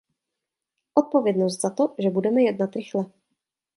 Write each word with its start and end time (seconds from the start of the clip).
Odpovědnost 0.95 1.61
za 1.61 1.69
to, 1.69 1.95
že 1.99 2.09
budeme 2.09 2.41
jednat 2.41 2.75
rychle. 2.75 3.05